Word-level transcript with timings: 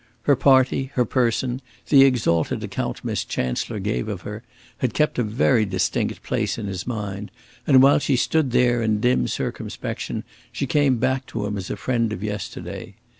Her 0.23 0.35
party, 0.35 0.85
her 0.95 1.05
person, 1.05 1.61
the 1.89 2.01
exalted 2.03 2.63
account 2.63 3.05
Miss 3.05 3.23
Chancellor 3.23 3.77
gave 3.77 4.07
of 4.07 4.21
her, 4.21 4.41
had 4.79 4.95
kept 4.95 5.19
a 5.19 5.23
very 5.23 5.63
distinct 5.63 6.23
place 6.23 6.57
in 6.57 6.65
his 6.65 6.87
mind; 6.87 7.29
and 7.67 7.83
while 7.83 7.99
she 7.99 8.15
stood 8.15 8.49
there 8.49 8.81
in 8.81 8.99
dim 8.99 9.27
circumspection 9.27 10.23
she 10.51 10.65
came 10.65 10.97
back 10.97 11.27
to 11.27 11.45
him 11.45 11.55
as 11.55 11.69
a 11.69 11.77
friend 11.77 12.11
of 12.11 12.23
yesterday. 12.23 12.95